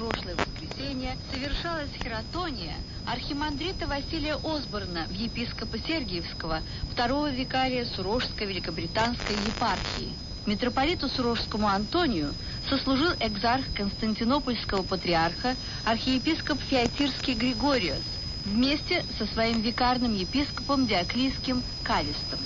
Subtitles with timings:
[0.00, 2.74] прошлое воскресенье совершалась хератония
[3.06, 6.60] архимандрита Василия Осборна в епископа Сергиевского,
[6.90, 10.14] второго викария Сурожской великобританской епархии.
[10.46, 12.32] Митрополиту Сурожскому Антонию
[12.70, 18.00] сослужил экзарх Константинопольского патриарха архиепископ Феотирский Григориос
[18.46, 22.38] вместе со своим викарным епископом Диоклийским Калистом.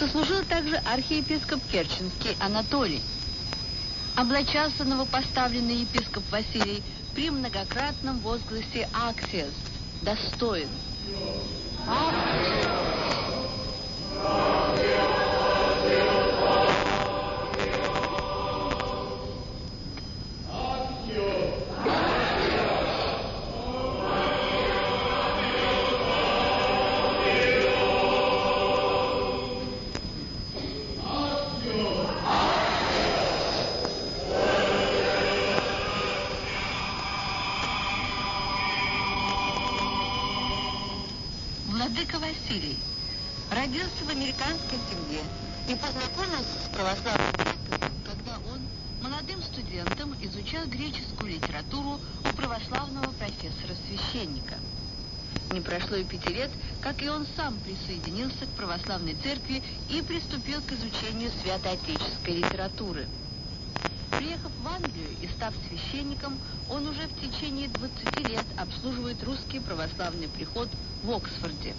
[0.00, 3.02] Сослужил также архиепископ Керченский Анатолий.
[4.14, 6.82] Облачался новопоставленный епископ Василий
[7.14, 9.54] при многократном возгласе «Аксиос»–
[10.02, 10.68] «Достоин».
[41.82, 42.78] Владыка Василий
[43.50, 45.20] родился в американской семье
[45.66, 48.60] и познакомился с православным епископом, когда он
[49.02, 54.60] молодым студентом изучал греческую литературу у православного профессора-священника.
[55.50, 60.62] Не прошло и пяти лет, как и он сам присоединился к православной церкви и приступил
[60.62, 63.08] к изучению святоотеческой литературы.
[64.18, 66.38] Приехав в Англию и став священником,
[66.70, 70.68] он уже в течение 20 лет обслуживает русский православный приход
[71.02, 71.74] в Оксфорде.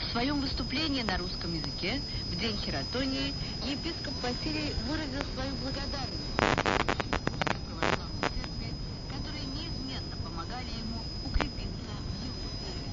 [0.00, 2.00] В своем выступлении на русском языке
[2.30, 3.34] в день хератонии
[3.64, 8.70] епископ Василий выразил свою благодарность русской православной церкви,
[9.10, 12.92] которые неизменно помогали ему укрепиться в его вере.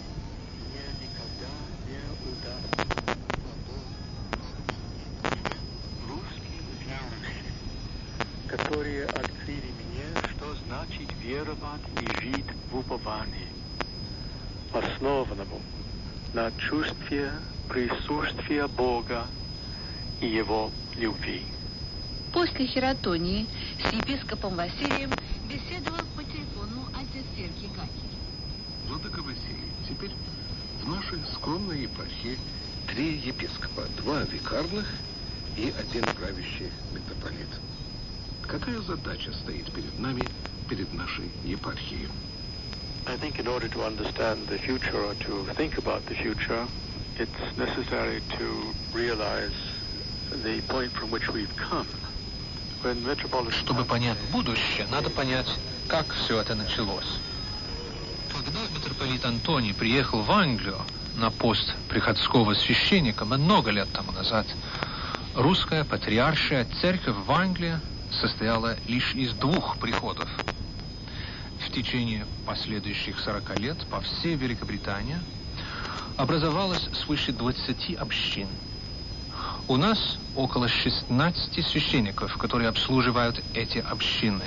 [0.68, 1.52] Мне никогда
[1.88, 2.84] не удастся
[3.46, 3.84] потом
[6.10, 7.54] русские верующие,
[8.48, 10.06] которые открыли мне,
[10.36, 13.48] что значит веровать и жить в уповании,
[14.74, 15.62] основанному
[16.34, 17.32] на чувстве
[17.70, 19.26] присутствия Бога
[20.22, 21.44] и Его любви.
[22.34, 23.46] После хератонии
[23.78, 25.12] с епископом Василием
[25.48, 28.10] беседовал по телефону отец Сергий Гакин.
[28.88, 30.12] Владыка Василий, теперь
[30.82, 32.38] в нашей скромной епархии
[32.88, 34.88] три епископа, два викарных
[35.56, 37.48] и один правящий митрополит.
[38.42, 40.24] Какая задача стоит перед нами,
[40.64, 42.10] перед нашей епархией?
[43.06, 46.66] I think in order to understand the future or to think about the future,
[47.18, 49.52] it's necessary to realize
[50.44, 51.88] the point from which we've come.
[52.82, 55.48] When Metropolitan Чтобы понять будущее, надо понять,
[55.88, 57.20] как все это началось.
[58.32, 60.80] Когда митрополит Антоний приехал в Англию
[61.16, 64.48] на пост приходского священника много лет тому назад,
[65.36, 67.80] русская патриаршая церковь в Англии
[68.20, 70.30] состояла лишь из двух приходов.
[71.74, 75.18] Течение последующих 40 лет по всей Великобритании
[76.18, 78.48] образовалось свыше 20 общин.
[79.68, 79.98] У нас
[80.36, 84.44] около 16 священников, которые обслуживают эти общины.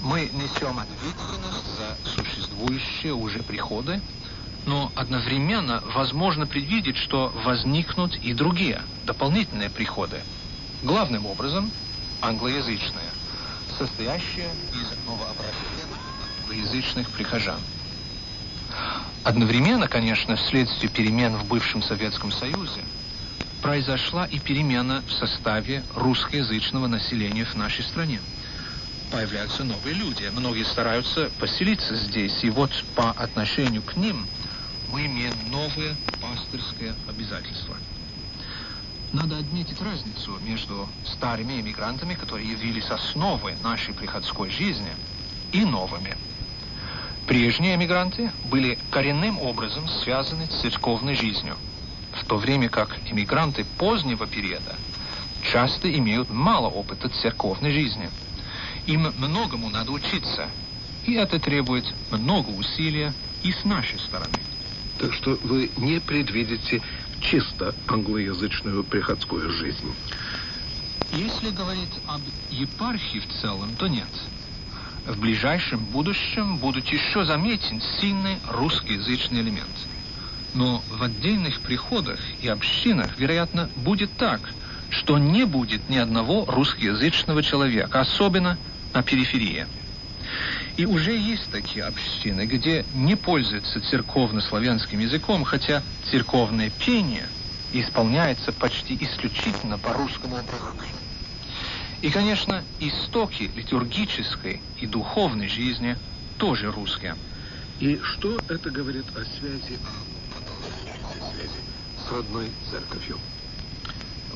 [0.00, 4.00] Мы несем ответственность за существующие уже приходы,
[4.66, 10.20] но одновременно возможно предвидеть, что возникнут и другие, дополнительные приходы.
[10.82, 11.70] Главным образом
[12.20, 13.10] англоязычные,
[13.78, 15.83] состоящие из новообращенных
[16.44, 17.60] англоязычных прихожан.
[19.22, 22.82] Одновременно, конечно, вследствие перемен в бывшем Советском Союзе,
[23.62, 28.20] произошла и перемена в составе русскоязычного населения в нашей стране.
[29.10, 34.26] Появляются новые люди, многие стараются поселиться здесь, и вот по отношению к ним
[34.92, 37.76] мы имеем новые пастырские обязательства.
[39.12, 44.90] Надо отметить разницу между старыми эмигрантами, которые явились основой нашей приходской жизни,
[45.54, 46.16] и новыми.
[47.26, 51.56] Прежние эмигранты были коренным образом связаны с церковной жизнью,
[52.12, 54.76] в то время как эмигранты позднего периода
[55.50, 58.10] часто имеют мало опыта церковной жизни.
[58.86, 60.48] Им многому надо учиться,
[61.06, 64.38] и это требует много усилия и с нашей стороны.
[64.98, 66.82] Так что вы не предвидите
[67.20, 69.94] чисто англоязычную приходскую жизнь.
[71.12, 74.08] Если говорить об епархии в целом, то нет.
[75.06, 79.68] В ближайшем будущем будут еще заметен сильный русскоязычный элемент.
[80.54, 84.40] Но в отдельных приходах и общинах, вероятно, будет так,
[84.88, 88.56] что не будет ни одного русскоязычного человека, особенно
[88.94, 89.66] на периферии.
[90.78, 97.28] И уже есть такие общины, где не пользуются церковно-славянским языком, хотя церковное пение
[97.74, 101.03] исполняется почти исключительно по русскому образу.
[102.04, 105.96] И, конечно, истоки литургической и духовной жизни
[106.36, 107.16] тоже русские.
[107.80, 109.78] И что это говорит о связи,
[111.00, 111.60] о связи
[111.96, 113.18] с родной церковью?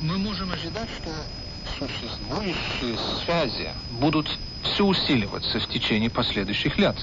[0.01, 1.11] Мы можем ожидать, что
[1.79, 3.69] существующие связи
[4.01, 4.31] будут
[4.63, 6.97] все усиливаться в течение последующих лет,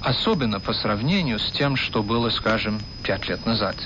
[0.00, 3.76] особенно по сравнению с тем, что было, скажем, пять лет назад.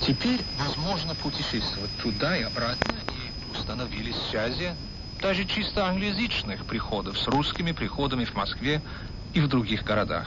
[0.00, 4.74] Теперь возможно путешествовать туда и обратно, и установились связи
[5.20, 8.82] даже чисто англоязычных приходов с русскими приходами в Москве
[9.34, 10.26] и в других городах.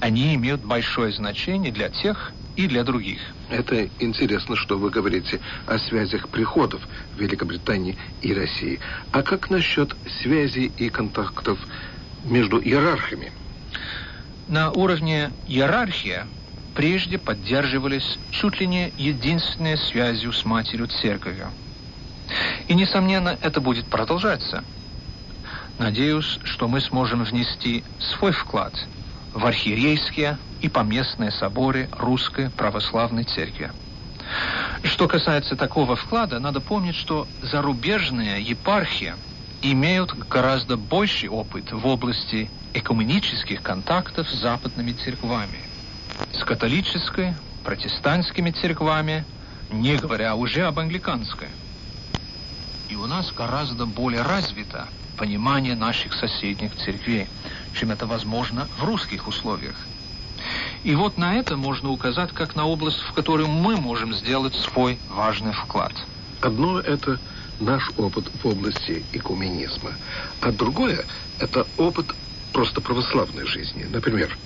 [0.00, 3.20] Они имеют большое значение для тех и для других.
[3.48, 6.86] Это интересно, что вы говорите о связях приходов
[7.16, 8.80] Великобритании и России.
[9.10, 11.58] А как насчет связей и контактов
[12.24, 13.32] между иерархами?
[14.48, 16.26] На уровне иерархии
[16.74, 21.52] прежде поддерживались чуть ли не единственной связью с матерью церковью.
[22.68, 24.64] И, несомненно, это будет продолжаться.
[25.78, 28.74] Надеюсь, что мы сможем внести свой вклад
[29.34, 33.72] в архиерейские и поместные соборы Русской Православной Церкви.
[34.84, 39.14] Что касается такого вклада, надо помнить, что зарубежные епархии
[39.62, 45.60] имеют гораздо больший опыт в области экуменических контактов с западными церквами,
[46.32, 47.34] с католической,
[47.64, 49.24] протестантскими церквами,
[49.70, 51.48] не говоря уже об англиканской.
[52.92, 54.86] И у нас гораздо более развито
[55.16, 57.26] понимание наших соседних церквей,
[57.72, 59.76] чем это возможно в русских условиях.
[60.84, 64.98] И вот на это можно указать как на область, в которой мы можем сделать свой
[65.08, 65.94] важный вклад.
[66.42, 67.18] Одно это
[67.60, 69.92] наш опыт в области экуменизма,
[70.42, 71.02] а другое
[71.38, 72.14] это опыт
[72.52, 73.84] просто православной жизни.
[73.90, 74.36] Например,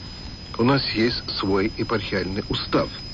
[0.57, 2.91] у нас есть свой епархиальный устав–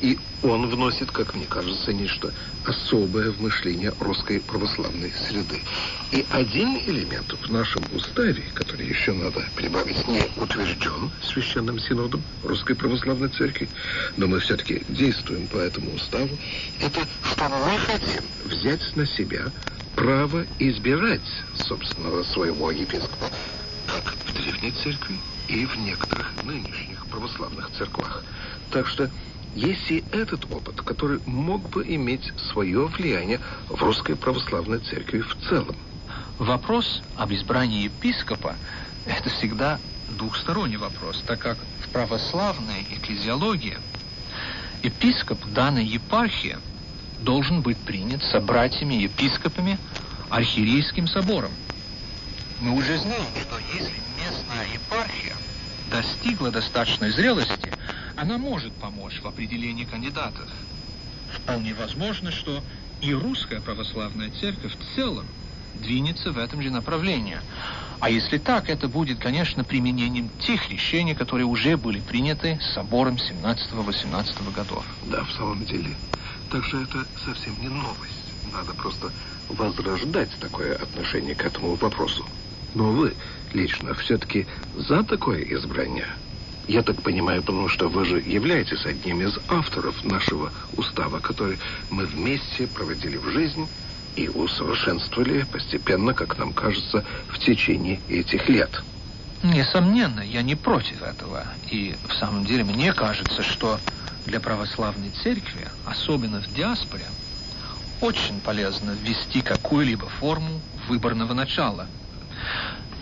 [0.00, 2.32] и он вносит, как мне кажется, нечто
[2.64, 5.60] особое в мышление русской православной среды.
[6.12, 12.74] И один элемент в нашем уставе, который еще надо прибавить, не утвержден Священным Синодом Русской
[12.74, 13.68] Православной Церкви,
[14.16, 16.30] но мы все-таки действуем по этому уставу,
[16.80, 19.46] это что мы хотим взять на себя
[19.96, 21.20] право избирать
[21.56, 23.30] собственного своего епископа,
[23.86, 25.16] как в Древней Церкви
[25.48, 28.22] и в некоторых нынешних православных церквах.
[28.70, 29.10] Так что
[29.58, 35.36] есть и этот опыт, который мог бы иметь свое влияние в русской православной церкви в
[35.48, 35.76] целом.
[36.38, 38.54] Вопрос об избрании епископа–
[39.06, 43.76] это всегда двухсторонний вопрос, так как в православной экклезиологии
[44.84, 46.56] епископ данной епархии
[47.20, 49.76] должен быть принят собратьями-епископами
[50.30, 51.50] архиерейским собором.
[52.60, 55.34] Мы уже знаем, что если местная епархия
[55.90, 57.72] достигла достаточной зрелости,
[58.18, 60.48] она может помочь в определении кандидатов.
[61.32, 62.62] Вполне возможно, что
[63.00, 65.24] и русская православная церковь в целом
[65.80, 67.38] двинется в этом же направлении.
[68.00, 74.52] А если так, это будет, конечно, применением тех решений, которые уже были приняты собором 17-18
[74.52, 74.84] годов.
[75.06, 75.94] Да, в самом деле.
[76.50, 78.14] Так что это совсем не новость.
[78.52, 79.12] Надо просто
[79.48, 82.26] возрождать такое отношение к этому вопросу.
[82.74, 83.14] Но вы
[83.52, 84.46] лично все-таки
[84.76, 86.08] за такое избрание?
[86.68, 91.58] Я так понимаю, потому что вы же являетесь одним из авторов нашего устава, который
[91.88, 93.66] мы вместе проводили в жизнь
[94.16, 98.82] и усовершенствовали постепенно, как нам кажется, в течение этих лет.
[99.42, 101.44] Несомненно, я не против этого.
[101.70, 103.80] И в самом деле мне кажется, что
[104.26, 107.06] для православной церкви, особенно в диаспоре,
[108.02, 111.86] очень полезно ввести какую-либо форму выборного начала–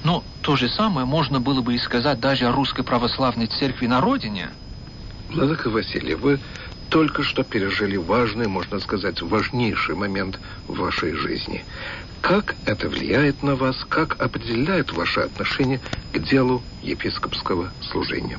[0.05, 4.01] но то же самое можно было бы и сказать даже о русской православной церкви на
[4.01, 4.51] родине.
[5.29, 6.39] Владыка Василий, вы
[6.89, 10.39] только что пережили важный, можно сказать, важнейший момент
[10.69, 11.65] в вашей жизни.
[12.21, 15.81] Как это влияет на вас, как определяет ваше отношение
[16.13, 18.39] к делу епископского служения?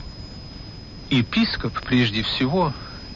[1.10, 2.74] Епископ, прежде всего,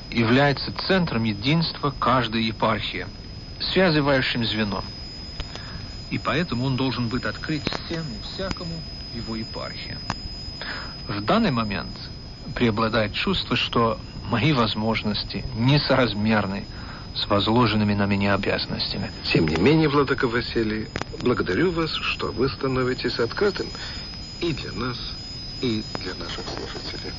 [0.09, 3.07] является центром единства каждой епархии,
[3.59, 4.83] связывающим звеном
[6.11, 8.73] и поэтому он должен быть открыт всем и всякому
[9.15, 9.97] его епархии.
[11.07, 11.89] В данный момент
[12.53, 13.99] преобладает чувство, что
[14.29, 16.65] мои возможности несоразмерны
[17.15, 19.11] с возложенными на меня обязанностями.
[19.33, 20.87] Тем не менее, Владыка Василий,
[21.21, 23.67] благодарю вас, что вы становитесь открытым
[24.41, 24.97] и для нас,
[25.61, 27.13] и для наших слушателей.